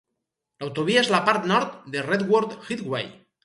[0.63, 3.11] L'autovia és la part nord de Redwood Highway.